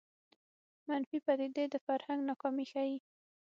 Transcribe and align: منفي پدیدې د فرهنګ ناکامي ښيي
منفي 0.89 1.17
پدیدې 1.25 1.65
د 1.69 1.75
فرهنګ 1.85 2.19
ناکامي 2.29 2.65
ښيي 2.71 2.97